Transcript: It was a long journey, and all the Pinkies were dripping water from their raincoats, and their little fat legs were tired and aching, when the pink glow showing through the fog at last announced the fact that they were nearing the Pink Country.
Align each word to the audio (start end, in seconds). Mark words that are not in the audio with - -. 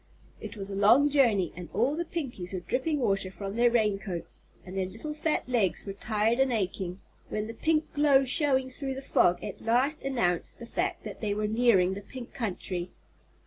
It 0.39 0.57
was 0.57 0.71
a 0.71 0.75
long 0.75 1.11
journey, 1.11 1.53
and 1.55 1.69
all 1.75 1.95
the 1.95 2.05
Pinkies 2.05 2.53
were 2.55 2.59
dripping 2.61 2.97
water 2.97 3.29
from 3.29 3.55
their 3.55 3.69
raincoats, 3.69 4.41
and 4.65 4.75
their 4.75 4.87
little 4.87 5.13
fat 5.13 5.47
legs 5.47 5.85
were 5.85 5.93
tired 5.93 6.39
and 6.39 6.51
aching, 6.51 6.99
when 7.29 7.45
the 7.45 7.53
pink 7.53 7.93
glow 7.93 8.25
showing 8.25 8.71
through 8.71 8.95
the 8.95 9.03
fog 9.03 9.43
at 9.43 9.61
last 9.61 10.01
announced 10.01 10.57
the 10.57 10.65
fact 10.65 11.03
that 11.03 11.21
they 11.21 11.35
were 11.35 11.45
nearing 11.45 11.93
the 11.93 12.01
Pink 12.01 12.33
Country. 12.33 12.89